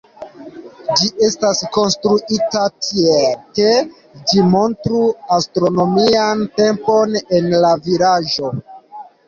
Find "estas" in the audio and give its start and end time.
1.27-1.59